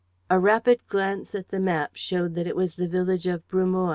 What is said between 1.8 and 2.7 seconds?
showed that it